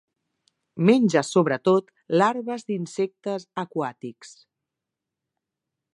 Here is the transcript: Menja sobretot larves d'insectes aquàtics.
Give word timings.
Menja 0.89 1.21
sobretot 1.27 1.93
larves 2.21 2.67
d'insectes 2.71 3.45
aquàtics. 3.67 4.37